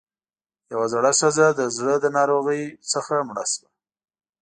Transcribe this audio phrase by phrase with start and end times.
[0.71, 2.61] يوه زړه ښځۀ د زړۀ له ناروغۍ
[3.27, 3.69] مړه شوه